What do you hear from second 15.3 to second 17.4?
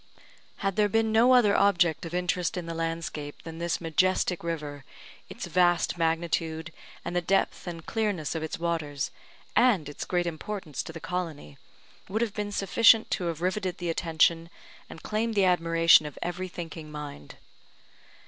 the admiration of every thinking mind.